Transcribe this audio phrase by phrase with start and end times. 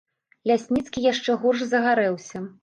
[0.51, 2.43] Лясніцкі яшчэ горш загарэўся.